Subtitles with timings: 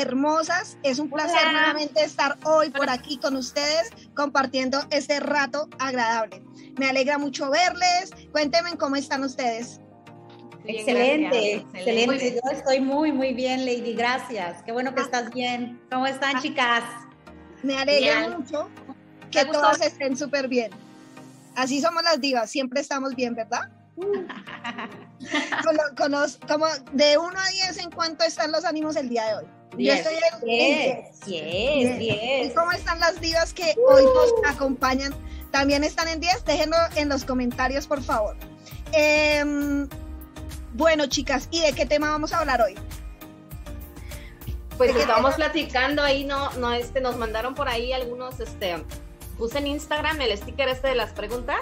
[0.00, 0.78] hermosas.
[0.82, 6.42] Es un placer nuevamente estar hoy por aquí con ustedes compartiendo este rato agradable.
[6.78, 8.10] Me alegra mucho verles.
[8.32, 9.80] Cuéntenme cómo están ustedes.
[10.64, 12.34] excelente, excelente.
[12.34, 13.94] Yo estoy muy, muy bien, Lady.
[13.94, 14.62] Gracias.
[14.62, 15.80] Qué bueno que estás bien.
[15.90, 16.42] ¿Cómo están, ah.
[16.42, 16.84] chicas?
[17.62, 18.68] Me alegra mucho
[19.30, 20.70] que todos estén súper bien.
[21.54, 23.70] Así somos las divas, siempre estamos bien, ¿verdad?
[26.46, 29.57] como de 1 a 10, ¿en cuánto están los ánimos el día de hoy?
[29.76, 32.50] Yo estoy en 10.
[32.50, 35.14] ¿Y cómo están las divas que hoy nos acompañan?
[35.50, 36.44] ¿También están en 10?
[36.44, 38.36] Déjenlo en los comentarios, por favor.
[38.92, 39.88] Em,
[40.74, 42.74] bueno, chicas, ¿y de qué tema vamos a hablar hoy?
[44.76, 48.76] Pues estábamos platicando ahí, no, no, este, nos mandaron por ahí algunos, este,
[49.36, 51.58] puse en Instagram el sticker este de las preguntas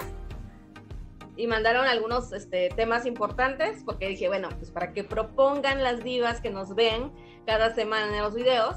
[1.37, 6.41] y mandaron algunos este, temas importantes porque dije, bueno, pues para que propongan las divas
[6.41, 7.11] que nos ven
[7.45, 8.75] cada semana en los videos.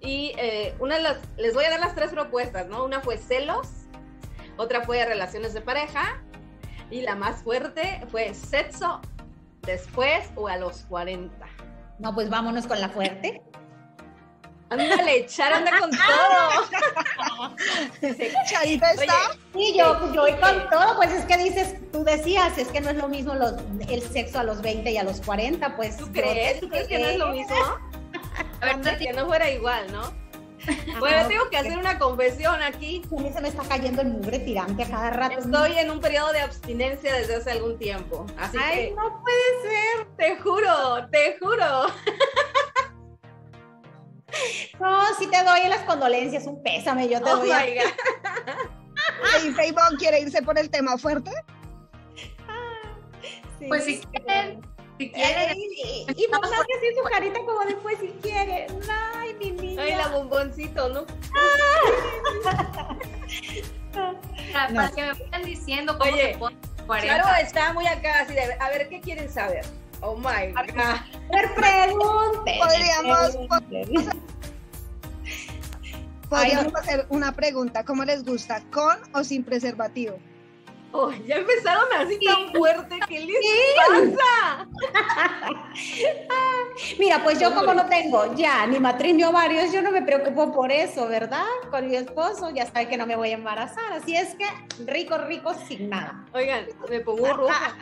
[0.00, 2.84] Y eh, una de las, les voy a dar las tres propuestas, ¿no?
[2.84, 3.68] Una fue celos,
[4.56, 6.22] otra fue relaciones de pareja
[6.90, 9.00] y la más fuerte fue sexo
[9.62, 11.46] después o a los 40.
[12.00, 13.40] No, pues vámonos con la fuerte.
[14.70, 17.56] Ándale, Char anda con todo.
[18.48, 19.14] Charita está.
[19.52, 20.96] sí, yo, yo voy con todo.
[20.96, 23.54] Pues es que dices, tú decías, es que no es lo mismo los,
[23.88, 25.76] el sexo a los 20 y a los 40.
[25.76, 26.60] Pues, ¿Tú crees?
[26.60, 27.56] ¿Tú crees que no es lo mismo?
[28.60, 30.20] A ver, que no fuera igual, ¿no?
[30.98, 33.02] Bueno, tengo que hacer una confesión aquí.
[33.10, 35.38] A mí se me está cayendo el mugre tirante a cada rato.
[35.38, 38.26] Estoy en un periodo de abstinencia desde hace algún tiempo.
[38.38, 40.06] Así Ay, no puede ser.
[40.16, 41.86] Te juro, te juro.
[44.78, 47.50] No, sí te doy las condolencias, un pésame, yo te oh doy.
[49.44, 51.30] ¿Y Facebook quiere irse por el tema fuerte?
[53.68, 54.62] Pues si quieren,
[54.98, 55.56] si quieren.
[55.56, 58.66] y, y mamá que así su carita como después si quieren.
[59.14, 59.82] Ay, mi niña.
[59.82, 61.04] Ay, la bomboncito, ¿no?
[61.36, 62.96] Ah.
[64.72, 66.38] Para que me vayan diciendo cómo Oye,
[67.02, 69.64] Claro, está muy acá, así de, a ver, ¿qué quieren saber?
[70.02, 70.64] Oh my God.
[71.30, 72.58] ver, pregunten.
[72.58, 73.38] Podríamos,
[76.28, 77.84] podríamos hacer una pregunta.
[77.84, 78.62] ¿Cómo les gusta?
[78.70, 80.18] ¿Con o sin preservativo?
[80.92, 83.36] Oh, ya empezaron así tan fuerte, ¿qué les
[83.76, 84.66] pasa?
[86.98, 90.52] Mira, pues yo como no tengo ya ni matriz ni ovarios, yo no me preocupo
[90.52, 91.46] por eso, ¿verdad?
[91.70, 94.46] Con mi esposo ya sabe que no me voy a embarazar, así es que
[94.84, 96.24] rico, rico, sin nada.
[96.32, 97.76] Oigan, me pongo roja.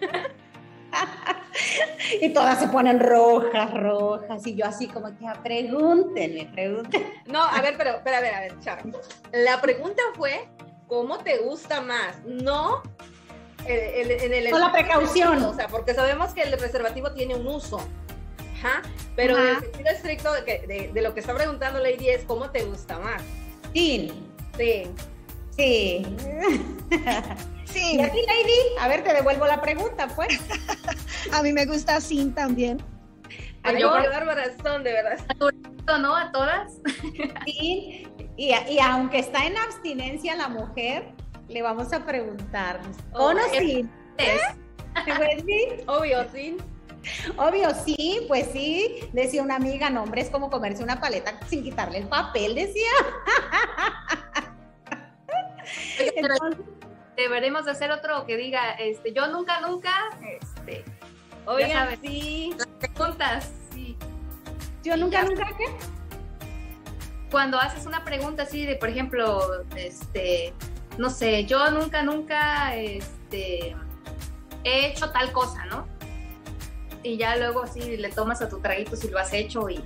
[2.20, 7.22] y todas se ponen rojas, rojas, y yo así como que, ah, pregúntenme, pregúntenme.
[7.26, 8.90] No, a ver, pero, pero a ver, a ver, Charo.
[9.32, 10.48] La pregunta fue,
[10.86, 12.22] ¿cómo te gusta más?
[12.24, 12.82] No
[13.66, 14.50] en el...
[14.50, 15.42] Con la precaución.
[15.44, 17.80] O sea, porque sabemos que el preservativo tiene un uso.
[18.58, 18.82] Ajá,
[19.16, 22.62] pero en el sentido estricto de, de, lo que está preguntando Lady es, ¿cómo te
[22.62, 23.22] gusta más?
[23.74, 24.12] Sí.
[24.56, 24.84] Sí.
[25.56, 26.16] Sí.
[27.72, 27.96] Sí.
[27.96, 28.76] ¿Y a ti, Lady?
[28.80, 30.38] A ver, te devuelvo la pregunta, pues.
[31.32, 32.82] a mí me gusta sin también.
[33.62, 35.18] Ay, yo, bárbara son, de verdad.
[36.00, 36.16] ¿No?
[36.16, 36.72] A todas.
[37.44, 41.12] Sí, y, y, aunque está en abstinencia la mujer,
[41.48, 42.80] le vamos a preguntar,
[43.12, 43.90] ¿con o sin?
[44.18, 44.38] ¿Eh?
[45.86, 46.56] Obvio, sí.
[47.36, 51.62] Obvio, sí, pues sí, decía una amiga, no, hombre, es como comerse una paleta sin
[51.62, 52.90] quitarle el papel, decía.
[55.98, 56.64] Entonces,
[57.16, 60.84] deberemos de hacer otro que diga, este, yo nunca, nunca, este,
[61.46, 63.96] oigan, sí, preguntas, sí.
[64.82, 65.66] Yo nunca, nunca, ¿qué?
[67.30, 70.52] Cuando haces una pregunta así de, por ejemplo, este,
[70.98, 73.76] no sé, yo nunca, nunca, este,
[74.64, 75.86] he hecho tal cosa, ¿no?
[77.02, 79.76] Y ya luego así le tomas a tu traguito si lo has hecho y...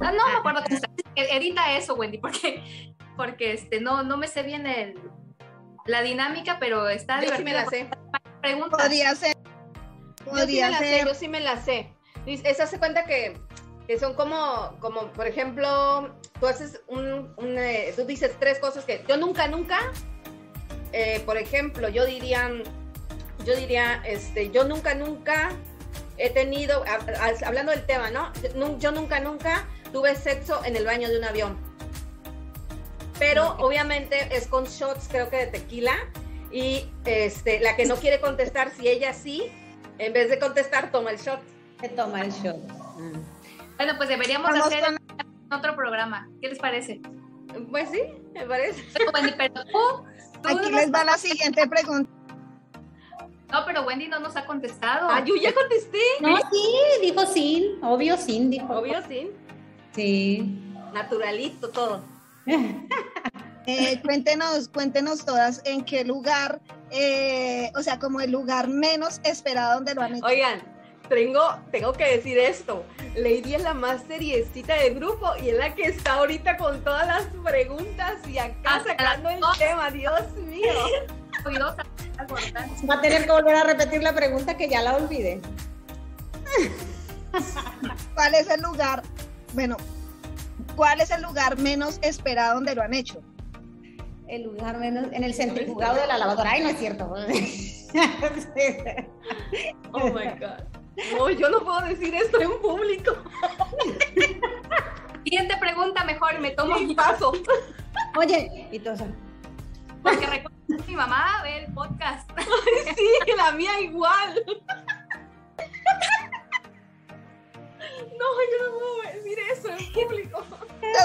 [0.00, 0.78] No, no me acuerdo que
[1.36, 4.98] edita eso, Wendy, porque, porque este, no, no me sé bien el,
[5.86, 7.88] la dinámica, pero está Yo sí me la sé.
[8.70, 9.36] Podría ser.
[10.24, 11.92] Podría yo sí me la sé, yo sí me la sé.
[12.26, 13.38] Esa se cuenta que,
[13.86, 19.04] que, son como, como, por ejemplo, tú haces un, eh, tú dices tres cosas que
[19.08, 19.78] yo nunca, nunca,
[20.92, 22.50] eh, por ejemplo, yo diría,
[23.44, 25.50] yo diría, este, yo nunca, nunca
[26.18, 26.84] he tenido,
[27.44, 28.32] hablando del tema, ¿no?
[28.78, 31.65] Yo nunca, nunca tuve sexo en el baño de un avión
[33.18, 35.94] pero obviamente es con shots, creo que de tequila.
[36.50, 39.50] Y este, la que no quiere contestar, si ella sí,
[39.98, 41.40] en vez de contestar, toma el shot.
[41.80, 42.56] Se toma el shot.
[43.76, 44.84] Bueno, pues deberíamos hacer
[45.50, 46.28] otro programa.
[46.40, 47.00] ¿Qué les parece?
[47.70, 48.00] Pues sí,
[48.32, 48.82] me parece.
[49.36, 52.10] Pero, tú, Aquí les va la siguiente pregunta.
[53.50, 55.08] No, pero Wendy no nos ha contestado.
[55.08, 55.98] Ah, yo ya contesté.
[56.20, 58.66] No, sí, dijo sí, obvio sí, dijo.
[58.66, 59.30] Obvio sí.
[59.94, 60.58] Sí.
[60.92, 62.02] Naturalito todo.
[63.68, 66.60] Eh, cuéntenos, cuéntenos todas en qué lugar,
[66.92, 70.24] eh, o sea, como el lugar menos esperado donde lo han hecho.
[70.24, 70.62] Oigan,
[71.08, 72.84] tengo, tengo que decir esto.
[73.16, 77.08] Lady es la más seriecita del grupo y es la que está ahorita con todas
[77.08, 80.72] las preguntas y acá sacando el tema, Dios mío.
[82.88, 85.40] Va a tener que volver a repetir la pregunta que ya la olvidé.
[88.14, 89.02] ¿Cuál es el lugar?
[89.52, 89.76] Bueno,
[90.76, 93.22] ¿cuál es el lugar menos esperado donde lo han hecho?
[94.28, 96.50] El lugar menos, en el centrifugado de la lavadora.
[96.50, 97.06] Ay, no es cierto.
[99.92, 100.62] oh my God.
[101.16, 103.16] No, yo no puedo decir esto en público.
[105.24, 107.32] Siguiente pregunta, mejor me tomo un paso.
[108.16, 108.96] Oye, y todo
[110.02, 112.30] Porque recuerdo que mi mamá ve el podcast.
[112.96, 114.42] sí, la mía igual.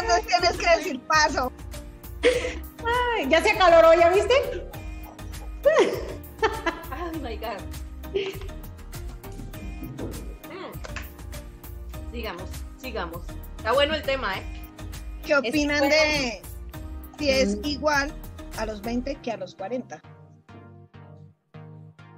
[0.01, 1.51] Entonces tienes que decir paso.
[2.23, 4.33] Ay, ya se acaloró, ¿ya viste?
[6.91, 7.59] Oh my God.
[12.11, 13.21] Sigamos, sigamos.
[13.57, 14.43] Está bueno el tema, ¿eh?
[15.25, 16.41] ¿Qué opinan de
[17.19, 17.65] si es mm.
[17.65, 18.13] igual
[18.57, 20.01] a los 20 que a los 40?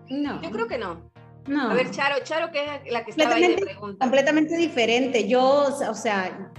[0.09, 0.41] No.
[0.41, 1.01] Yo creo que no.
[1.47, 1.71] No.
[1.71, 4.05] A ver, Charo, Charo, que es la que estaba ahí de pregunta.
[4.05, 5.27] Completamente diferente.
[5.27, 6.51] Yo, o sea,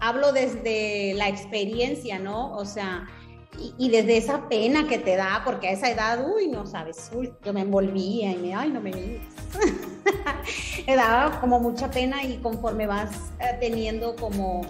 [0.00, 2.52] hablo desde la experiencia, ¿no?
[2.56, 3.06] O sea,
[3.78, 7.32] y, desde esa pena que te da, porque a esa edad, uy, no sabes, uy,
[7.44, 9.20] yo me envolvía y me, ay, no me mires.
[10.86, 14.62] me daba como mucha pena y conforme vas eh, teniendo como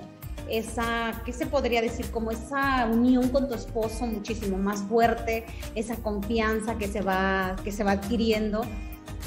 [0.48, 2.10] esa, ¿qué se podría decir?
[2.10, 5.46] Como esa unión con tu esposo muchísimo más fuerte,
[5.76, 8.62] esa confianza que se va, que se va adquiriendo.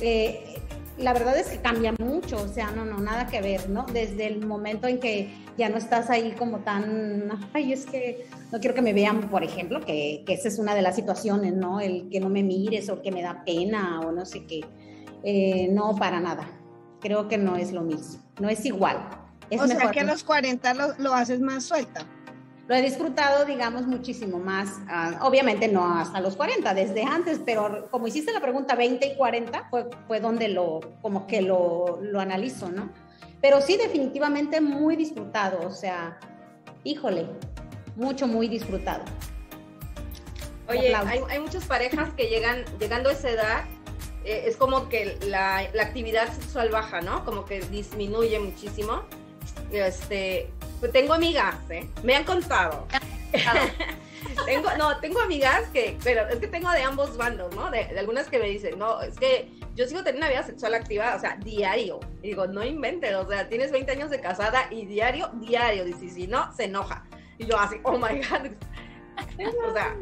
[0.01, 0.59] Eh,
[0.97, 3.85] la verdad es que cambia mucho, o sea, no, no, nada que ver, ¿no?
[3.85, 8.59] Desde el momento en que ya no estás ahí como tan, ay, es que no
[8.59, 11.79] quiero que me vean, por ejemplo, que, esa es una de las situaciones, ¿no?
[11.79, 14.61] El que no me mires o que me da pena o no sé qué.
[15.23, 16.47] Eh, no, para nada.
[16.99, 18.97] Creo que no es lo mismo, no es igual.
[19.51, 22.05] o sea que a los 40 lo, lo haces más suelta
[22.67, 24.79] lo he disfrutado, digamos, muchísimo más.
[24.87, 29.17] Ah, obviamente no hasta los 40, desde antes, pero como hiciste la pregunta 20 y
[29.17, 32.89] 40, fue, fue donde lo, como que lo, lo analizo, ¿no?
[33.43, 36.17] Pero sí, definitivamente muy disfrutado, o sea,
[36.85, 37.27] híjole,
[37.97, 39.03] mucho, muy disfrutado.
[40.69, 43.65] Oye, hay, hay, muchas parejas que llegan, llegando a esa edad,
[44.23, 47.25] eh, es como que la, la actividad sexual baja, ¿no?
[47.25, 49.03] Como que disminuye muchísimo.
[49.73, 50.49] Este,
[50.79, 51.89] pues tengo amigas, ¿eh?
[52.01, 52.87] Me han contado.
[54.45, 57.69] tengo, no, tengo amigas que, pero es que tengo de ambos bandos, ¿no?
[57.71, 61.15] De, algunas que me dicen, no, es que yo sigo teniendo una vida sexual activa,
[61.15, 61.99] o sea, diario.
[62.21, 65.85] Y digo, no inventes, o sea, tienes 20 años de casada y diario, diario.
[65.85, 67.05] Dice, si no, se enoja.
[67.37, 68.51] Y yo así, oh my God.
[69.67, 69.95] o sea,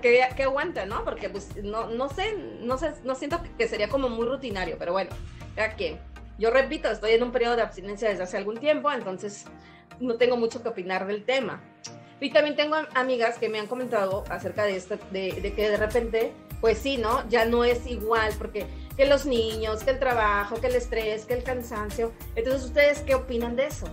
[0.00, 1.04] que, aguanta, ¿no?
[1.04, 4.92] Porque pues no, no sé, no sé, no siento que sería como muy rutinario, pero
[4.92, 5.10] bueno,
[5.56, 5.98] ya que
[6.38, 9.44] yo repito, estoy en un periodo de abstinencia desde hace algún tiempo, entonces
[10.00, 11.62] no tengo mucho que opinar del tema.
[12.20, 16.32] Y también tengo amigas que me han comentado acerca de esto, de, que de repente,
[16.62, 17.28] pues sí, ¿no?
[17.28, 18.66] Ya no es igual, porque
[18.96, 22.12] que los niños, que el trabajo, que el estrés, que el cansancio.
[22.34, 23.86] Entonces, ¿ustedes qué opinan de eso?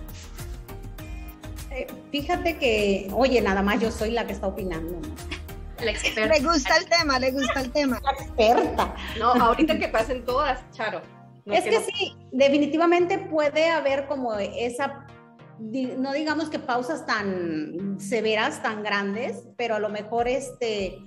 [1.70, 4.98] Eh, fíjate que, oye, nada más yo soy la que está opinando.
[5.84, 6.34] La experta.
[6.38, 8.00] Le gusta el tema, le gusta el tema.
[8.02, 8.94] La experta.
[9.18, 11.02] No, ahorita que pasen todas, Charo
[11.46, 15.06] es que, sí, definitivamente puede haber como esa,
[15.58, 20.98] no digamos que pausas tan severas, tan grandes, pero a lo mejor este,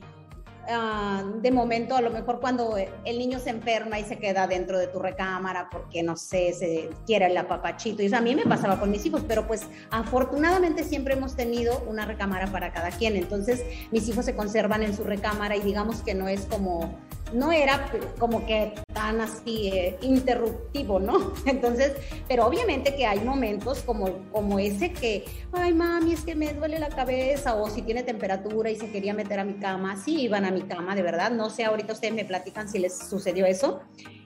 [0.70, 4.78] ah, de momento, a lo mejor cuando el niño se enferma y se queda dentro
[4.78, 8.02] de tu recámara porque, no sé, se quiere el apapachito.
[8.02, 11.84] Y eso a mí me pasaba con mis hijos, pero pues afortunadamente siempre hemos tenido
[11.88, 13.16] una recámara para cada quien.
[13.16, 16.98] Entonces mis hijos se conservan en su recámara y digamos que no es como
[17.34, 21.34] no era como que tan así eh, interruptivo, ¿no?
[21.46, 21.94] Entonces,
[22.28, 26.80] pero obviamente que hay momentos como, como ese que, ay mami, es que me duele
[26.80, 30.46] la cabeza, o si tiene temperatura y se quería meter a mi cama, sí iban
[30.46, 33.82] a mi cama, de verdad, no sé, ahorita ustedes me platican si les sucedió eso.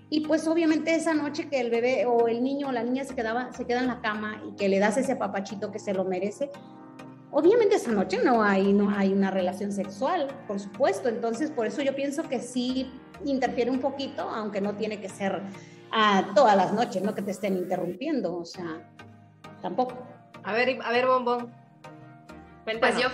[0.09, 3.13] Y pues obviamente esa noche que el bebé o el niño o la niña se
[3.13, 6.05] quedaba, se queda en la cama y que le das ese papachito que se lo
[6.05, 6.49] merece,
[7.37, 11.83] Obviamente esa noche no hay, no hay una relación sexual, por supuesto, entonces por eso
[11.83, 12.91] yo pienso que sí
[13.25, 15.43] interfiere un poquito, aunque no tiene que ser
[15.91, 18.89] a todas las noches, no que te estén interrumpiendo, o sea,
[19.61, 20.03] tampoco.
[20.43, 21.53] A ver, a ver, bombón.
[22.65, 23.09] Pues yo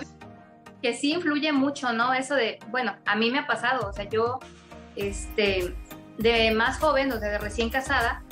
[0.80, 2.14] que sí influye mucho, ¿no?
[2.14, 4.38] Eso de, bueno, a mí me ha pasado, o sea, yo,
[4.96, 5.74] este,
[6.16, 8.22] de más joven, o sea, de recién casada,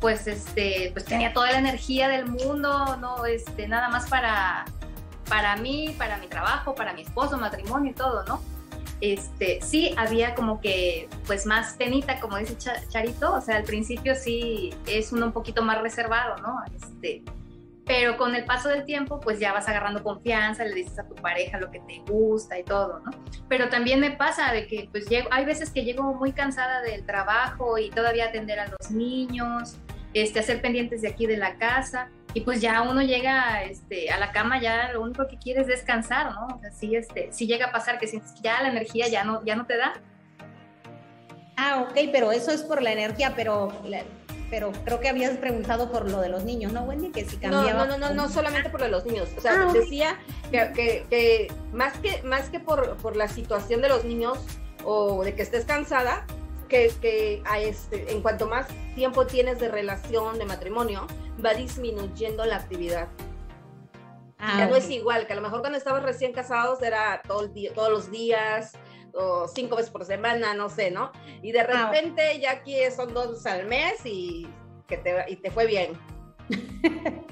[0.00, 4.64] pues este, pues tenía toda la energía del mundo, no, este, nada más para,
[5.30, 8.42] para mí, para mi trabajo, para mi esposo, matrimonio y todo, ¿no?
[9.00, 12.56] Este, sí había como que, pues más penita, como dice
[12.88, 16.60] Charito, o sea, al principio sí es uno un poquito más reservado, ¿no?
[16.76, 17.22] Este,
[17.86, 21.14] pero con el paso del tiempo, pues ya vas agarrando confianza, le dices a tu
[21.14, 23.10] pareja lo que te gusta y todo, ¿no?
[23.48, 27.06] Pero también me pasa de que, pues, llego, hay veces que llego muy cansada del
[27.06, 29.76] trabajo y todavía atender a los niños,
[30.12, 34.18] este, hacer pendientes de aquí de la casa, y pues ya uno llega este, a
[34.18, 36.56] la cama, ya lo único que quiere es descansar, ¿no?
[36.56, 39.24] O sea, sí, este, sí llega a pasar que sientes que ya la energía ya
[39.24, 39.94] no, ya no te da.
[41.56, 43.72] Ah, ok, pero eso es por la energía, pero
[44.50, 47.12] pero creo que habías preguntado por lo de los niños, ¿no, Wendy?
[47.12, 47.86] Que si cambiaba.
[47.86, 49.28] No, no, no, no, solamente por lo de los niños.
[49.36, 50.18] O sea, ah, decía
[50.50, 54.38] que, que, más que, más que por, por la situación de los niños
[54.84, 56.26] o de que estés cansada,
[56.70, 61.06] que, que a este, en cuanto más tiempo tienes de relación, de matrimonio,
[61.44, 63.08] va disminuyendo la actividad.
[64.38, 67.42] Ah, ya no es igual, que a lo mejor cuando estabas recién casados era todo
[67.42, 68.72] el día, todos los días,
[69.12, 71.12] o cinco veces por semana, no sé, ¿no?
[71.42, 74.48] Y de ah, repente ya aquí son dos al mes y,
[74.86, 75.92] que te, y te fue bien.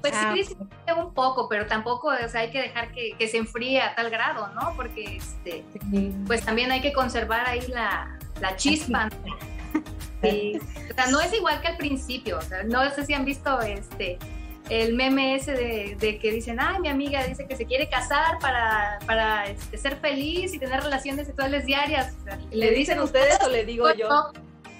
[0.00, 0.56] Pues ah, sí,
[0.96, 4.10] un poco, pero tampoco o sea, hay que dejar que, que, se enfríe a tal
[4.10, 4.72] grado, ¿no?
[4.74, 5.64] Porque este,
[6.26, 9.08] pues también hay que conservar ahí la, la chispa.
[10.22, 10.60] Sí.
[10.88, 13.60] O sea, no es igual que al principio, o sea, no sé si han visto
[13.60, 14.20] este
[14.70, 19.00] el meme ese de, que dicen, ay, mi amiga dice que se quiere casar para,
[19.04, 22.14] para este, ser feliz y tener relaciones sexuales diarias.
[22.52, 24.30] ¿Le dicen ustedes o le digo yo?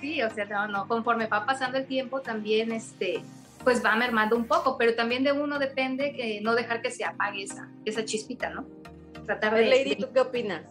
[0.00, 3.20] Sí, o sea, no, no, conforme va pasando el tiempo también, este,
[3.64, 7.04] pues va mermando un poco, pero también de uno depende que no dejar que se
[7.04, 8.64] apague esa, esa chispita, ¿no?
[9.26, 9.66] Tratar de...
[9.66, 10.62] Lady, ¿tú qué opinas?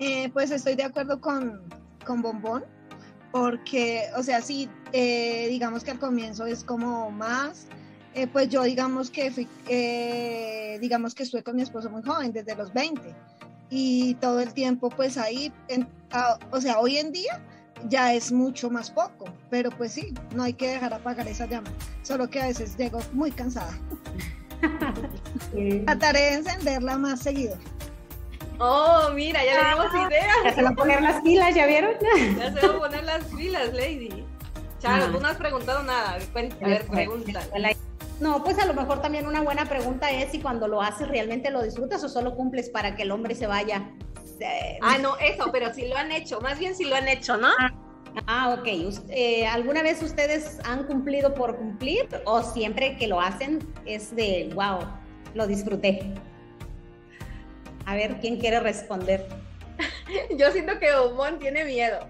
[0.00, 1.62] Eh, pues estoy de acuerdo con,
[2.04, 2.64] con Bombón
[3.30, 7.66] porque, o sea, sí, eh, digamos que al comienzo es como más,
[8.14, 12.32] eh, pues yo digamos que fui, eh, digamos que estuve con mi esposo muy joven,
[12.32, 13.14] desde los 20,
[13.70, 15.52] y todo el tiempo pues ahí,
[16.50, 17.40] o sea, hoy en día
[17.88, 21.70] ya es mucho más poco, pero pues sí, no hay que dejar apagar esa llama,
[22.02, 23.78] solo que a veces llego muy cansada.
[25.84, 27.56] Trataré de encenderla más seguido.
[28.58, 30.34] Oh, mira, ya le dimos ah, idea.
[30.44, 31.92] Ya se van a poner las pilas, ¿ya vieron?
[32.38, 34.24] Ya se van a poner las pilas, Lady.
[34.80, 35.12] Charo, ah.
[35.12, 36.14] tú no has preguntado nada.
[36.14, 37.40] A ver, pregunta.
[38.20, 41.50] No, pues a lo mejor también una buena pregunta es si cuando lo haces realmente
[41.50, 43.90] lo disfrutas o solo cumples para que el hombre se vaya.
[44.82, 47.48] Ah, no, eso, pero si lo han hecho, más bien si lo han hecho, ¿no?
[48.26, 48.66] Ah, ok.
[49.10, 54.50] Eh, ¿Alguna vez ustedes han cumplido por cumplir o siempre que lo hacen es de,
[54.54, 54.80] wow,
[55.34, 56.14] lo disfruté?
[57.88, 59.26] A ver, ¿quién quiere responder?
[60.38, 62.06] yo siento que Omón tiene miedo.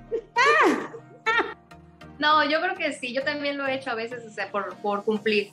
[2.18, 4.74] no, yo creo que sí, yo también lo he hecho a veces, o sea, por,
[4.78, 5.52] por cumplir.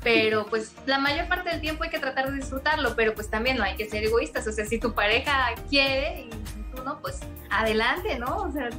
[0.00, 3.56] Pero pues la mayor parte del tiempo hay que tratar de disfrutarlo, pero pues también
[3.56, 4.46] no hay que ser egoístas.
[4.46, 6.30] O sea, si tu pareja quiere y
[6.72, 7.18] tú no, pues
[7.50, 8.36] adelante, ¿no?
[8.36, 8.70] O sea,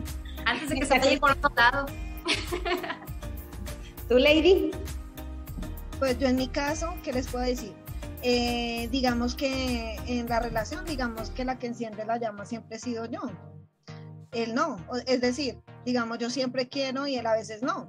[0.45, 1.87] antes de que se vaya por otro lado.
[4.07, 4.71] ¿Tú, Lady?
[5.99, 7.73] Pues yo en mi caso, ¿qué les puedo decir?
[8.27, 12.79] Eh, digamos que en la relación, digamos que la que enciende la llama siempre he
[12.79, 13.21] sido yo.
[14.31, 14.77] Él no.
[15.05, 17.87] Es decir, digamos, yo siempre quiero y él a veces no.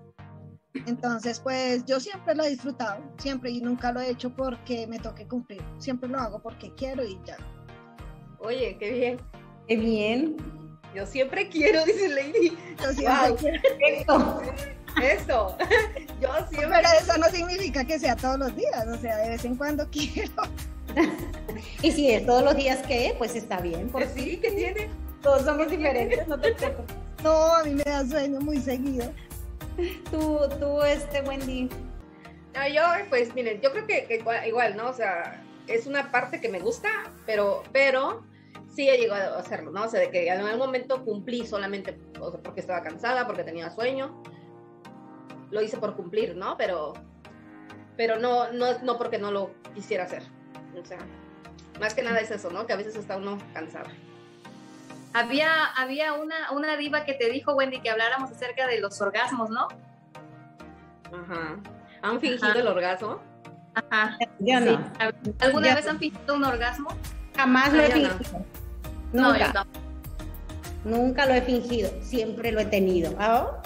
[0.86, 4.98] Entonces, pues yo siempre lo he disfrutado, siempre y nunca lo he hecho porque me
[4.98, 5.62] toque cumplir.
[5.78, 7.38] Siempre lo hago porque quiero y ya.
[8.40, 9.20] Oye, qué bien.
[9.66, 10.36] Qué bien.
[10.94, 12.58] Yo siempre quiero, dice Lady.
[12.82, 14.42] Yo siempre quiero.
[15.02, 15.56] Eso.
[16.20, 16.80] Yo siempre.
[16.82, 19.88] Pero eso no significa que sea todos los días, o sea, de vez en cuando
[19.90, 20.42] quiero.
[21.82, 23.88] y si es todos los días que, pues está bien.
[23.88, 24.88] Pues sí, que tiene.
[25.22, 26.54] Todos somos diferentes, no te
[27.22, 29.12] No, a mí me da sueño muy seguido.
[30.10, 31.68] Tú, tú, este, Wendy.
[32.54, 34.88] No, yo, pues, miren, yo creo que, igual, ¿no?
[34.88, 36.88] O sea, es una parte que me gusta,
[37.26, 38.24] pero, pero
[38.74, 39.84] sí he llegado a hacerlo, ¿no?
[39.84, 43.42] O sea, de que en algún momento cumplí solamente o sea, porque estaba cansada, porque
[43.42, 44.22] tenía sueño,
[45.50, 46.56] lo hice por cumplir, ¿no?
[46.56, 46.94] Pero,
[47.96, 50.22] pero no, no, no porque no lo quisiera hacer.
[50.80, 50.98] O sea,
[51.80, 52.66] más que nada es eso, ¿no?
[52.66, 53.88] Que a veces está uno cansado.
[55.12, 59.48] Había, había una, una diva que te dijo, Wendy, que habláramos acerca de los orgasmos,
[59.50, 59.68] ¿no?
[61.06, 61.56] Ajá.
[62.02, 63.20] ¿Han fingido el orgasmo?
[63.74, 64.18] Ajá.
[65.38, 66.88] ¿Alguna vez han fingido un orgasmo?
[67.34, 68.44] Jamás lo he fingido.
[69.12, 69.32] No.
[69.32, 69.52] Nunca.
[69.52, 69.66] No,
[70.86, 73.12] Nunca lo he fingido, siempre lo he tenido.
[73.18, 73.60] Oh.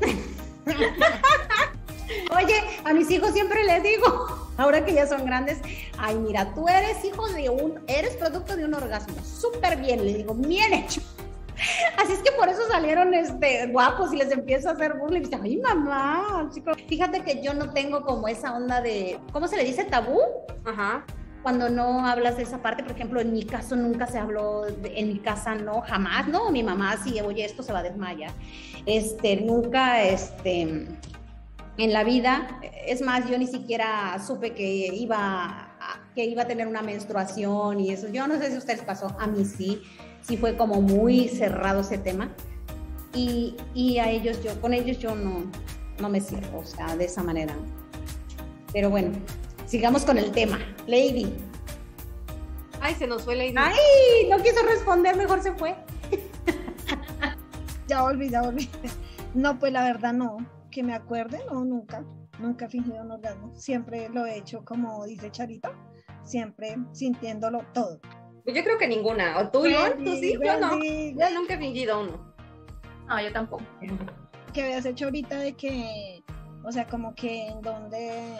[2.36, 5.58] Oye, a mis hijos siempre les digo, ahora que ya son grandes,
[5.98, 9.14] ay, mira, tú eres hijo de un, eres producto de un orgasmo.
[9.24, 11.00] Súper bien, le digo, bien hecho.
[12.02, 15.20] Así es que por eso salieron este, guapos y les empiezo a hacer burla y
[15.20, 16.72] dicen, ay mamá, chico.
[16.88, 19.84] Fíjate que yo no tengo como esa onda de, ¿cómo se le dice?
[19.84, 20.20] ¿Tabú?
[20.64, 21.04] Ajá.
[21.42, 25.08] Cuando no hablas de esa parte, por ejemplo, en mi caso nunca se habló, en
[25.08, 28.32] mi casa no, jamás, no, mi mamá sí, oye, esto se va a desmayar.
[28.84, 30.60] Este, nunca, este,
[31.78, 35.66] en la vida, es más, yo ni siquiera supe que iba
[36.14, 38.08] que iba a tener una menstruación y eso.
[38.08, 39.80] Yo no sé si a ustedes pasó, a mí sí
[40.22, 42.30] sí fue como muy cerrado ese tema.
[43.14, 45.50] Y, y, a ellos, yo, con ellos yo no,
[46.00, 47.54] no me cierro, o sea, de esa manera.
[48.72, 49.10] Pero bueno,
[49.70, 50.58] sigamos con el tema.
[50.88, 51.32] Lady.
[52.80, 53.54] Ay, se nos fue Lady.
[53.56, 55.76] Ay, no quiso responder, mejor se fue.
[57.86, 58.68] ya volví, ya volví.
[59.32, 60.38] No, pues la verdad no.
[60.72, 62.04] Que me acuerde, no, nunca.
[62.40, 63.54] Nunca he fingido un orgasmo.
[63.54, 65.70] Siempre lo he hecho como dice Charita,
[66.24, 68.00] siempre sintiéndolo todo.
[68.42, 69.38] Pues yo creo que ninguna.
[69.38, 70.04] ¿O tú, Ivonne?
[70.04, 70.36] ¿Tú sí?
[70.42, 70.82] Yo no.
[70.82, 72.34] Yo nunca he fingido uno.
[73.06, 73.62] No, yo tampoco.
[74.52, 76.24] ¿Qué habías hecho ahorita de que,
[76.64, 78.36] o sea, como que en dónde,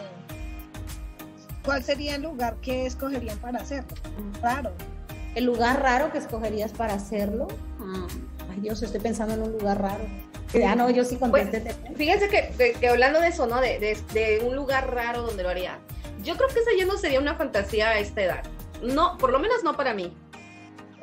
[1.63, 3.95] cuál sería el lugar que escogerían para hacerlo?
[4.41, 4.71] Raro.
[5.35, 7.47] ¿El lugar raro que escogerías para hacerlo?
[7.79, 8.07] Ah,
[8.51, 10.03] ay Dios, estoy pensando en un lugar raro.
[10.53, 11.61] Ya no, yo sí contesté.
[11.61, 13.61] Pues, fíjense que, que, hablando de eso, ¿no?
[13.61, 15.79] De, de, de, un lugar raro donde lo haría.
[16.23, 18.43] Yo creo que esa ya no sería una fantasía a esta edad
[18.81, 20.13] no, por lo menos no para mí.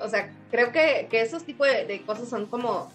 [0.00, 2.92] O sea, creo que, que esos tipos de, cosas son como,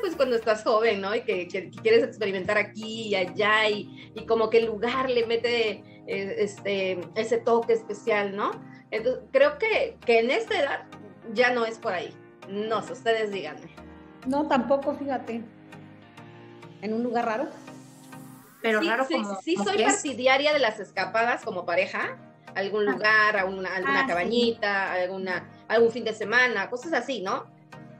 [0.00, 1.14] pues cuando estás joven, ¿no?
[1.14, 1.46] Y que,
[1.82, 7.00] quieres experimentar aquí y allá y, y, como que el lugar le mete eh, este,
[7.14, 8.52] ese toque especial, ¿no?
[8.90, 10.86] Entonces, creo que, que en esta edad
[11.32, 12.14] ya no es por ahí.
[12.48, 13.74] No sé, ustedes díganme.
[14.26, 15.42] No, tampoco, fíjate.
[16.82, 17.48] ¿En un lugar raro?
[18.62, 19.40] Pero raro como.
[19.42, 22.18] Sí, soy partidaria de las escapadas como pareja
[22.54, 22.92] algún ah.
[22.92, 27.46] lugar, a alguna ah, cabañita, alguna, algún fin de semana, cosas así, ¿no?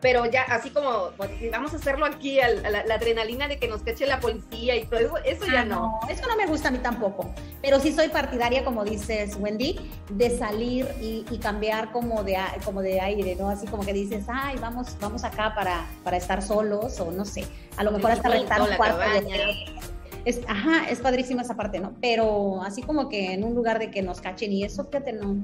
[0.01, 3.83] Pero ya así como pues, vamos a hacerlo aquí, a la, adrenalina de que nos
[3.83, 6.01] cache la policía y todo eso, eso ya ah, no.
[6.09, 7.35] Eso no me gusta a mí tampoco.
[7.63, 9.79] Pero sí soy partidaria, como dices, Wendy,
[10.11, 13.49] de salir y, cambiar como de, como de aire, ¿no?
[13.49, 17.45] Así como que dices, ay, vamos, vamos acá para, para estar solos o no sé.
[17.77, 19.81] A lo mejor hasta rentar un cuarto de
[20.25, 21.95] es, ajá, es padrísima esa parte, ¿no?
[22.01, 25.37] Pero así como que en un lugar de que nos cachen y eso, fíjate, no,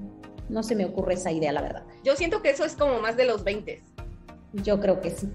[0.49, 1.85] no se me ocurre esa idea, la verdad.
[2.05, 3.83] Yo siento que eso es como más de los 20.
[4.63, 5.33] Yo creo que sí.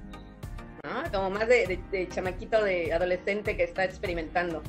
[0.84, 4.62] Ah, como más de, chamaquito, de adolescente que está experimentando.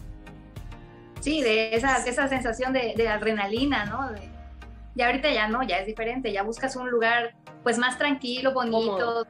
[1.20, 4.10] Sí, de esa, esa sensación de, adrenalina, ¿no?
[4.94, 9.26] ya ahorita ya no, ya es diferente, ya buscas un lugar pues más tranquilo, bonito,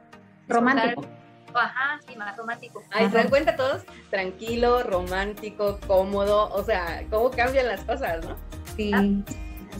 [0.47, 1.05] romántico.
[1.53, 2.81] Ajá, sí, más romántico.
[2.91, 8.35] Ahí se dan cuenta todos, tranquilo, romántico, cómodo, o sea, cómo cambian las cosas, ¿no?
[8.75, 8.91] Sí.
[8.93, 9.03] Ah.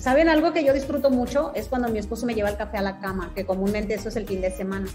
[0.03, 1.53] ¿Saben algo que yo disfruto mucho?
[1.55, 4.17] Es cuando mi esposo me lleva el café a la cama, que comúnmente eso es
[4.17, 4.85] el fin de semana.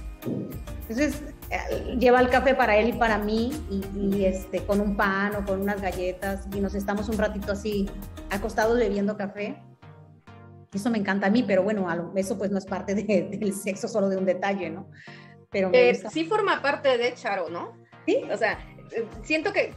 [0.82, 5.34] Entonces, eh, lleva el café para él y para mí, y, este, con un pan
[5.36, 7.88] o con unas galletas, y nos estamos un ratito así
[8.28, 9.56] acostados bebiendo café.
[10.74, 14.10] Eso me encanta a mí, pero bueno, eso pues no es parte del sexo, solo
[14.10, 14.90] de un detalle, ¿no?
[15.48, 17.72] pero eh, sí forma parte de Charo, ¿no?
[18.04, 18.24] Sí.
[18.30, 18.58] O sea,
[19.22, 19.70] siento que,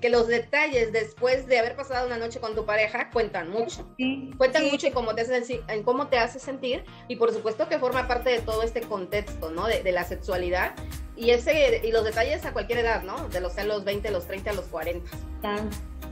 [0.00, 3.86] que, los detalles después de haber pasado una noche con tu pareja cuentan mucho.
[3.96, 7.68] Sí, cuentan mucho en cómo, te hace, en cómo te hace sentir y por supuesto
[7.68, 9.66] que forma parte de todo este contexto, ¿no?
[9.66, 10.74] De, de la sexualidad
[11.16, 13.28] y, ese, y los detalles a cualquier edad, ¿no?
[13.28, 15.10] De los, a los 20, los 30, a los 40.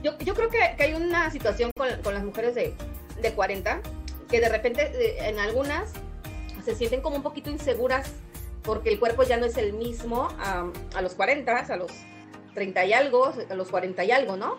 [0.03, 2.75] Yo, yo creo que, que, hay una situación con, con las mujeres de,
[3.21, 3.81] de 40
[4.29, 5.93] que de repente eh, en algunas
[6.65, 8.13] se sienten como un poquito inseguras
[8.63, 10.69] porque el cuerpo ya no es el mismo a,
[11.01, 11.93] los 40, a los
[12.57, 14.57] 30 y algo, los 40 y algo, ¿no?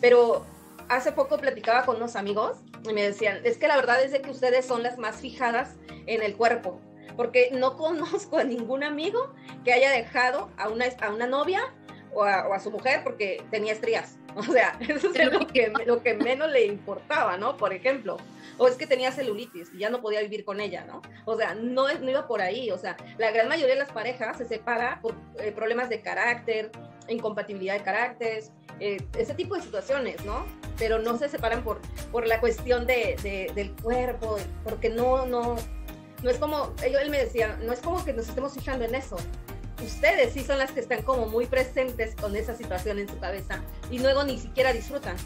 [0.00, 0.46] Pero
[0.88, 2.58] hace poco platicaba con unos amigos
[2.88, 5.74] y me decían, es que la verdad es de que ustedes son las más fijadas
[6.06, 6.80] en el cuerpo,
[7.16, 9.34] porque no conozco a ningún amigo
[9.64, 11.60] que haya dejado a una, a una novia
[12.14, 14.16] o a, su mujer porque tenía estrías.
[14.36, 17.56] O sea, eso es lo que, lo que menos le importaba, ¿no?
[17.56, 18.18] Por ejemplo
[18.58, 21.02] o es que tenía celulitis y ya no podía vivir con ella, ¿no?
[21.24, 24.38] O sea, no, no iba por ahí, o sea, la gran mayoría de las parejas
[24.38, 26.70] se separa por eh, problemas de carácter,
[27.08, 30.44] incompatibilidad de caracteres, eh, ese tipo de situaciones, ¿no?
[30.78, 31.80] Pero no se separan por,
[32.12, 35.56] por la cuestión de, del cuerpo, porque no, no,
[36.22, 39.16] no es como, él me decía, no es como que nos estemos fijando en eso,
[39.84, 43.62] ustedes sí son las que están como muy presentes con esa situación en su cabeza
[43.90, 45.16] y luego ni siquiera disfrutan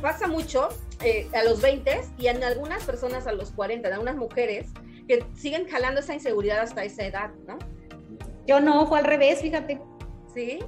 [0.00, 0.68] pasa mucho
[1.02, 4.68] eh, a los 20 y en algunas personas a los 40, en algunas mujeres
[5.06, 7.58] que siguen jalando esa inseguridad hasta esa edad, ¿no?
[8.46, 9.80] Yo no, fue al revés, fíjate.
[10.34, 10.60] Sí.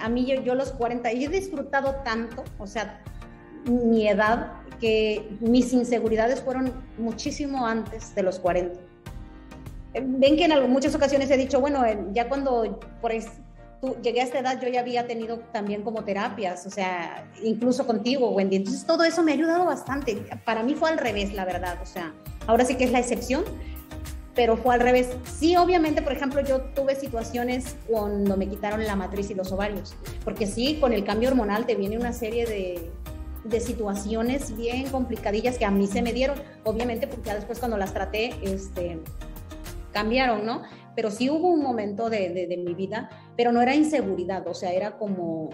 [0.00, 3.02] A mí yo, yo los 40, y he disfrutado tanto, o sea,
[3.66, 8.78] mi edad, que mis inseguridades fueron muchísimo antes de los 40.
[9.94, 13.12] ven que en muchas ocasiones he dicho, bueno, ya cuando por
[14.02, 18.30] llegué a esta edad, yo ya había tenido también como terapias, o sea, incluso contigo,
[18.30, 18.56] Wendy.
[18.56, 20.24] Entonces, todo eso me ha ayudado bastante.
[20.44, 21.78] Para mí fue al revés, la verdad.
[21.82, 22.12] O sea,
[22.46, 23.44] ahora sí que es la excepción,
[24.34, 25.16] pero fue al revés.
[25.38, 29.94] Sí, obviamente, por ejemplo, yo tuve situaciones cuando me quitaron la matriz y los ovarios,
[30.24, 32.90] porque sí, con el cambio hormonal te viene una serie de,
[33.44, 37.76] de situaciones bien complicadillas que a mí se me dieron, obviamente porque ya después cuando
[37.76, 39.00] las traté, este,
[39.92, 40.62] cambiaron, ¿no?
[40.96, 44.72] Pero sí hubo un momento de, de, mi vida, pero no era inseguridad, o sea,
[44.72, 45.50] era como,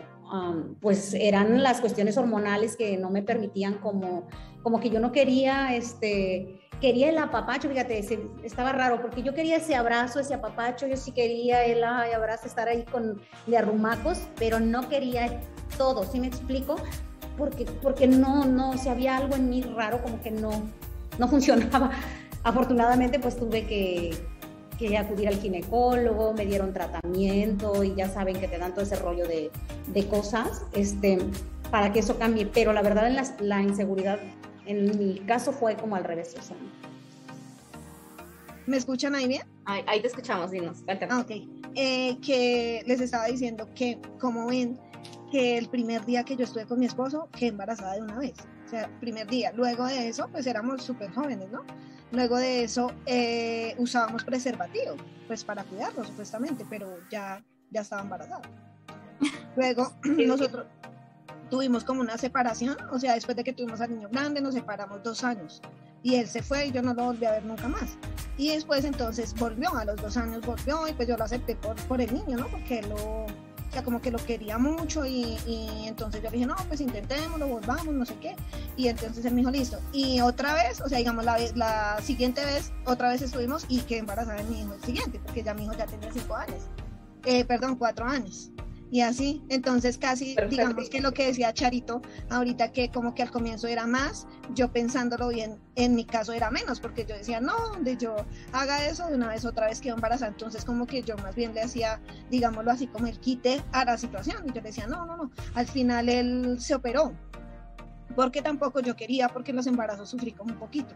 [0.80, 4.26] pues eran las cuestiones hormonales que no me permitían como,
[4.62, 8.04] como que yo no quería, este, quería el apapacho, fíjate,
[8.42, 12.46] estaba raro, porque yo quería ese abrazo, ese apapacho, yo sí quería el ay, abrazo,
[12.46, 15.40] estar ahí con de arrumacos, pero no quería
[15.76, 16.76] todo, ¿sí me explico?
[17.36, 20.50] Porque, porque no, no, si había algo en mí raro, como que no,
[21.18, 21.90] no funcionaba.
[22.42, 24.16] Afortunadamente, pues tuve que,
[24.78, 28.96] que acudir al ginecólogo, me dieron tratamiento y ya saben que te dan todo ese
[28.96, 29.50] rollo de,
[29.88, 31.18] de cosas este,
[31.70, 32.46] para que eso cambie.
[32.46, 34.18] Pero la verdad, en la, la inseguridad,
[34.66, 36.34] en mi caso fue como al revés.
[36.38, 36.56] O sea.
[38.66, 39.42] ¿Me escuchan ahí bien?
[39.64, 40.78] Ahí, te escuchamos, dinos.
[40.88, 41.30] Ah, ok.
[41.74, 44.78] Eh, que les estaba diciendo que, como ven,
[45.30, 48.34] que el primer día que yo estuve con mi esposo, quedé embarazada de una vez.
[48.66, 49.52] O sea, primer día.
[49.52, 51.64] Luego de eso, pues éramos súper jóvenes, ¿no?
[52.12, 54.96] Luego de eso eh, usábamos preservativo,
[55.28, 58.42] pues para cuidarlo supuestamente, pero ya, ya estaba embarazada.
[59.56, 60.66] Luego nosotros
[61.50, 65.02] tuvimos como una separación, o sea, después de que tuvimos al niño grande, nos separamos
[65.02, 65.60] dos años.
[66.02, 67.98] Y él se fue y yo no lo volví a ver nunca más.
[68.38, 71.76] Y después entonces volvió, a los dos años volvió y pues yo lo acepté por,
[71.86, 72.48] por el niño, ¿no?
[72.48, 75.36] Porque lo, o como que lo quería mucho y,
[75.86, 78.34] entonces yo dije, no, pues intentémoslo, volvamos, no sé qué.
[78.76, 79.78] Y entonces él me dijo, listo.
[79.92, 83.98] Y otra vez, o sea, digamos, la, la siguiente vez, otra vez estuvimos y quedé
[83.98, 86.62] embarazada de mi hijo el siguiente, porque ya mi hijo ya tenía cinco años.
[87.26, 88.50] Eh, perdón, cuatro años
[88.90, 89.42] y así.
[89.48, 93.86] Entonces casi, digamos que lo que decía Charito ahorita, que como que al comienzo era
[93.86, 98.16] más, yo pensándolo bien, en mi caso era menos, porque yo decía, no, de yo
[98.52, 100.30] haga eso de una vez, otra vez quedo embarazada.
[100.30, 102.00] Entonces como que yo más bien le hacía,
[102.30, 104.44] digámoslo así, como el quite a la situación.
[104.46, 105.30] Y yo le decía, no, no, no.
[105.54, 107.12] Al final él se operó
[108.14, 110.94] porque tampoco yo quería, porque los embarazos sufrí como un poquito.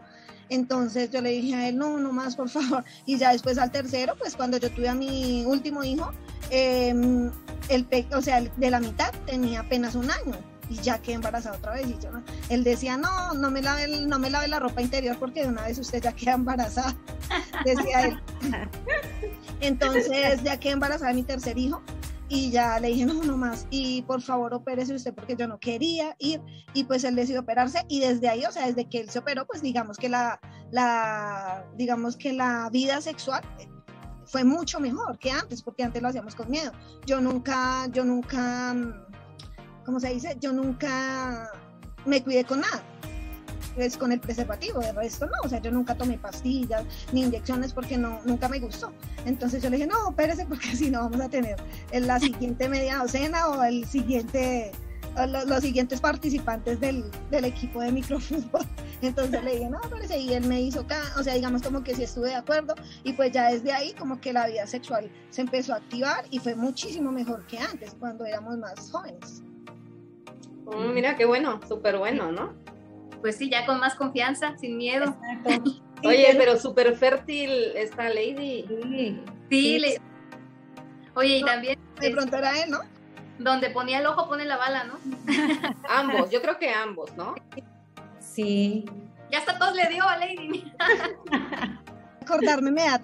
[0.49, 2.83] Entonces yo le dije a él, no, no más, por favor.
[3.05, 6.11] Y ya después al tercero, pues cuando yo tuve a mi último hijo,
[6.49, 7.31] em,
[7.69, 10.35] el o sea, de la mitad tenía apenas un año
[10.69, 11.87] y ya quedé embarazada otra vez.
[11.87, 12.09] Y yo,
[12.49, 15.63] él decía, no, no me, lave, no me lave la ropa interior porque de una
[15.63, 16.95] vez usted ya queda embarazada,
[17.65, 18.19] decía él.
[19.61, 21.81] Entonces ya quedé embarazada de mi tercer hijo
[22.27, 25.59] y ya le dije, no, no más, y por favor opérese usted porque yo no
[25.59, 26.41] quería ir,
[26.73, 29.45] y pues él decidió operarse, y desde ahí, o sea, desde que él se operó,
[29.45, 30.39] pues digamos que la,
[30.71, 33.43] la digamos que la vida sexual
[34.25, 36.71] fue mucho mejor que antes, porque antes lo hacíamos con miedo.
[37.05, 38.75] Yo nunca, yo nunca,
[39.85, 40.35] ¿cómo se dice?
[40.39, 41.51] Yo nunca
[42.05, 42.83] me cuidé con nada
[43.77, 47.73] es con el preservativo, de resto no, o sea, yo nunca tomé pastillas ni inyecciones
[47.73, 48.91] porque no, nunca me gustó.
[49.25, 51.57] Entonces yo le dije, no, espérese porque si no vamos a tener
[51.91, 54.71] en la siguiente media docena o el siguiente,
[55.27, 58.65] los, siguientes participantes del, del, equipo de microfútbol.
[59.01, 60.85] Entonces le dije, no, espérese, y él me hizo,
[61.17, 64.19] o sea, digamos como que sí estuve de acuerdo y pues ya desde ahí como
[64.21, 68.25] que la vida sexual se empezó a activar y fue muchísimo mejor que antes, cuando
[68.25, 69.43] éramos más jóvenes.
[70.65, 72.53] Mm, mira, qué bueno, súper bueno, ¿no?
[73.25, 75.17] Pues sí, ya con más confianza, sin miedo.
[76.03, 78.63] Oye, pero súper fértil esta lady.
[79.49, 79.99] Sí, Le...
[81.15, 81.79] Oye, y también...
[81.99, 82.81] De pronto era él, ¿no?
[83.39, 84.99] Donde ponía el ojo pone la bala, ¿no?
[85.89, 87.33] ambos, yo creo que ambos, ¿no?
[88.19, 88.85] Sí.
[89.31, 90.71] Ya hasta todos le dio a Lady.
[92.21, 92.99] Acordarme me da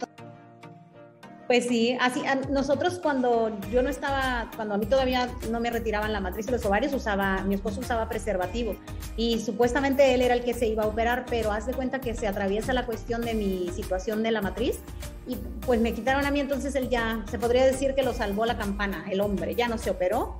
[1.52, 6.14] pues sí, así nosotros cuando yo no estaba, cuando a mí todavía no me retiraban
[6.14, 8.78] la matriz y los ovarios, usaba, mi esposo usaba preservativo
[9.18, 12.16] y supuestamente él era el que se iba a operar, pero haz de cuenta que
[12.16, 14.80] se atraviesa la cuestión de mi situación de la matriz
[15.28, 15.36] y
[15.66, 18.58] pues me quitaron a mí, entonces él ya, se podría decir que lo salvó la
[18.58, 20.40] campana, el hombre, ya no se operó.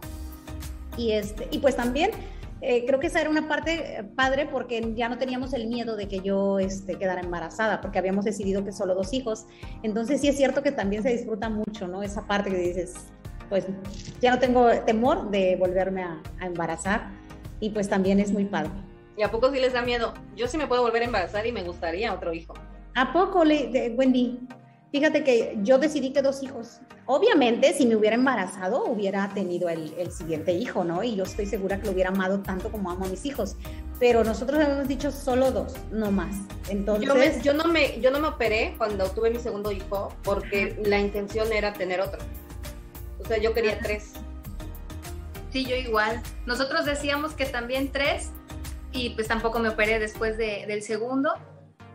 [0.96, 2.12] Y este, y pues también
[2.62, 5.96] eh, creo que esa era una parte eh, padre porque ya no teníamos el miedo
[5.96, 9.48] de que yo este, quedara embarazada, porque habíamos decidido que solo dos hijos.
[9.82, 12.04] Entonces sí es cierto que también se disfruta mucho, ¿no?
[12.04, 12.94] Esa parte que dices,
[13.50, 13.66] pues
[14.22, 17.10] ya no tengo temor de volverme a, embarazar
[17.60, 18.72] y pues también es muy padre.
[19.18, 20.14] ¿Y a poco sí les da miedo?
[20.36, 22.54] Yo sí me puedo volver a embarazar y me gustaría otro hijo.
[22.96, 24.40] ¿A poco, le, Wendy?
[24.92, 26.82] Fíjate que yo decidí que dos hijos.
[27.06, 31.02] Obviamente, si me hubiera embarazado, hubiera tenido el, el, siguiente hijo, ¿no?
[31.02, 33.56] Y yo estoy segura que lo hubiera amado tanto como amo a mis hijos.
[34.00, 36.36] Pero nosotros hemos dicho solo dos, no más.
[36.68, 37.42] Entonces.
[37.42, 41.54] Yo, no, me, yo no me operé cuando tuve mi segundo hijo porque la intención
[41.54, 42.20] era tener otro.
[43.20, 44.12] O sea, yo quería tres.
[45.52, 46.22] Sí, yo igual.
[46.46, 48.32] Nosotros decíamos que también tres
[48.92, 51.34] y pues tampoco me operé después de, del segundo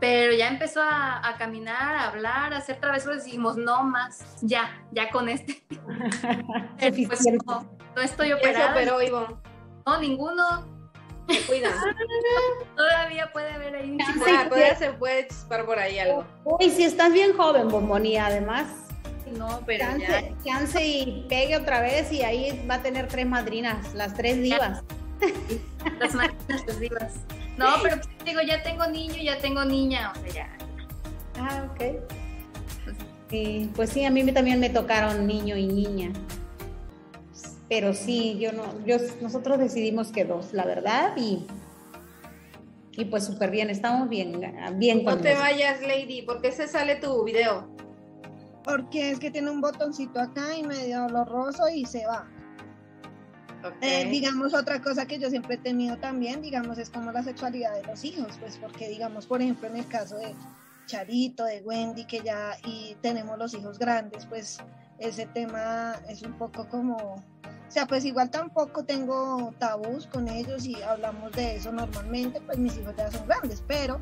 [0.01, 4.83] pero ya empezó a, caminar, a hablar, a hacer travesuras y dijimos, no más, ya,
[4.93, 5.63] ya con este.
[7.07, 8.75] pues no, no, estoy operada.
[8.75, 9.41] pero Ivo?
[9.87, 10.77] No, ninguno.
[11.47, 11.71] Cuida.
[12.77, 13.99] Todavía puede haber ahí.
[14.01, 16.25] Ah, todavía se puede chispar por ahí algo.
[16.45, 18.69] Uy, si estás bien joven, Bombonía, además.
[19.37, 20.07] No, pero chance,
[20.45, 20.45] ya.
[20.45, 24.85] Chance y pegue otra vez y ahí va a tener tres madrinas, las tres divas.
[26.01, 27.15] Las madrinas, las divas.
[27.57, 30.59] No, pero pues, digo, ya tengo niño, ya tengo niña, o sea, ya.
[31.39, 32.01] Ah, ok.
[33.31, 36.13] Sí, pues sí, a mí también me tocaron niño y niña.
[37.69, 41.45] Pero sí, yo no, yo, nosotros decidimos que dos, la verdad, y,
[42.93, 44.41] y pues súper bien, estamos bien,
[44.75, 47.69] bien No te vayas, Lady, porque se sale tu video.
[48.63, 52.29] Porque es que tiene un botoncito acá y medio oloroso y se va.
[53.81, 57.75] Eh, digamos, otra cosa que yo siempre he tenido también, digamos, es como la sexualidad
[57.75, 60.35] de los hijos, pues porque, digamos, por ejemplo, en el caso de
[60.87, 64.59] Charito, de Wendy, que ya y tenemos los hijos grandes, pues
[64.99, 67.23] ese tema es un poco como, o
[67.71, 72.77] sea, pues igual tampoco tengo tabús con ellos y hablamos de eso normalmente, pues mis
[72.79, 74.01] hijos ya son grandes, pero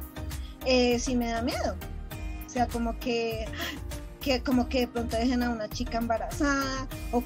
[0.67, 1.77] eh, sí me da miedo.
[2.47, 3.47] O sea, como que
[4.25, 7.23] que como que de pronto dejen a una chica embarazada o,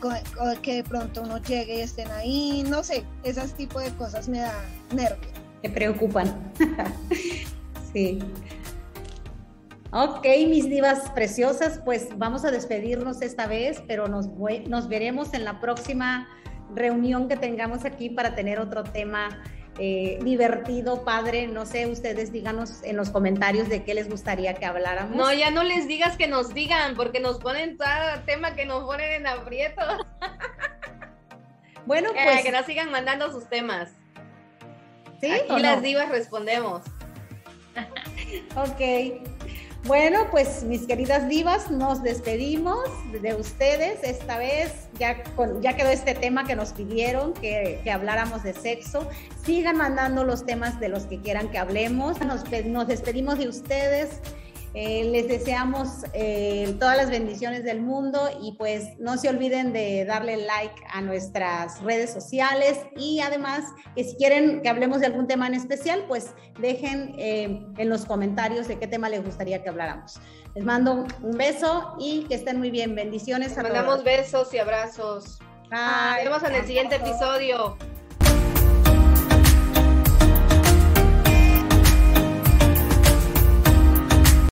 [0.61, 4.41] que de pronto uno llegue y estén ahí, no sé, esas tipo de cosas me
[4.41, 4.53] da
[4.93, 5.31] nervio.
[5.63, 6.53] Me preocupan.
[7.93, 8.19] sí.
[9.93, 14.29] Ok, mis divas preciosas, pues vamos a despedirnos esta vez, pero nos,
[14.67, 16.29] nos veremos en la próxima
[16.75, 19.41] reunión que tengamos aquí para tener otro tema
[19.79, 21.47] eh, divertido, padre.
[21.47, 25.17] No sé, ustedes díganos en los comentarios de qué les gustaría que habláramos.
[25.17, 28.85] No, ya no les digas que nos digan, porque nos ponen cada tema que nos
[28.85, 29.83] ponen en aprieto.
[31.87, 32.43] Bueno, eh, pues.
[32.43, 33.89] que nos sigan mandando sus temas.
[35.23, 35.31] ¿Sí?
[35.31, 36.83] Aquí las divas respondemos.
[38.55, 39.38] ok.
[39.85, 42.81] Bueno, pues mis queridas divas, nos despedimos
[43.13, 44.03] de ustedes.
[44.03, 45.23] Esta vez ya,
[45.61, 49.09] ya quedó este tema que nos pidieron, que, que, habláramos de sexo.
[49.45, 52.21] Sigan mandando los temas de los que quieran que hablemos.
[52.21, 54.21] Nos, nos despedimos de ustedes.
[54.75, 60.05] Eh, les deseamos eh, todas las bendiciones del mundo y pues no se olviden de
[60.05, 63.65] darle like a nuestras redes sociales y además
[63.97, 68.05] que si quieren que hablemos de algún tema en especial, pues dejen eh, en los
[68.05, 70.21] comentarios de qué tema les gustaría que habláramos.
[70.55, 72.95] Les mando un beso y que estén muy bien.
[72.95, 75.39] Bendiciones a Mandamos besos y abrazos.
[75.71, 77.77] Nos vemos en el siguiente episodio.